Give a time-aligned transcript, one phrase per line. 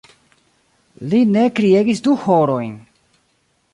[1.11, 2.73] Li ne kriegis du horojn!